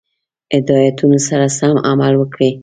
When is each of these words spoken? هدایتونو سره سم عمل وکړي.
هدایتونو 0.55 1.17
سره 1.27 1.47
سم 1.57 1.75
عمل 1.89 2.13
وکړي. 2.17 2.49